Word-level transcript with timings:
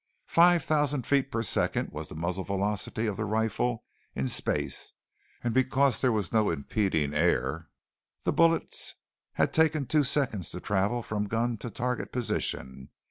Five 0.25 0.63
thousand 0.63 1.05
feet 1.05 1.31
per 1.31 1.43
second 1.43 1.89
was 1.91 2.09
the 2.09 2.15
muzzle 2.15 2.43
velocity 2.43 3.05
of 3.05 3.17
the 3.17 3.23
rifle 3.25 3.85
in 4.15 4.27
space 4.27 4.93
and 5.43 5.53
because 5.53 6.01
there 6.01 6.11
was 6.11 6.33
no 6.33 6.49
impeding 6.49 7.13
air, 7.13 7.69
the 8.23 8.33
bullets 8.33 8.95
had 9.33 9.53
taken 9.53 9.85
two 9.85 10.03
seconds 10.03 10.49
to 10.49 10.59
travel 10.59 11.03
from 11.03 11.27
gun 11.27 11.55
to 11.59 11.69
target 11.69 12.11
position. 12.11 12.89